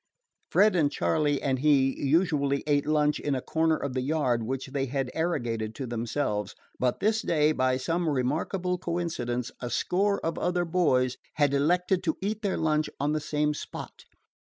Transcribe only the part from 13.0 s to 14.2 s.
the same spot.